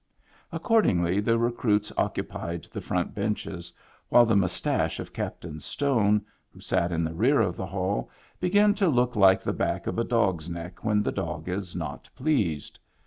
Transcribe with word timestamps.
Accordingly, 0.51 1.19
the 1.19 1.37
recruits 1.37 1.91
occupied 1.95 2.63
the 2.73 2.81
front 2.81 3.13
benches, 3.13 3.71
while 4.09 4.25
the 4.25 4.35
mustache 4.35 4.99
of 4.99 5.13
Captain 5.13 5.59
Stone, 5.59 6.25
who 6.49 6.59
sat 6.59 6.91
in 6.91 7.03
the 7.03 7.13
rear 7.13 7.39
of 7.39 7.55
the 7.55 7.67
hall, 7.67 8.09
began 8.39 8.73
to 8.73 8.87
look 8.87 9.15
like 9.15 9.41
the 9.43 9.53
back 9.53 9.85
of 9.85 9.99
a 9.99 10.03
dog's 10.03 10.49
neck 10.49 10.83
when 10.83 11.03
the 11.03 11.11
dog 11.11 11.47
is 11.47 11.75
not 11.75 12.09
pleased. 12.15 12.79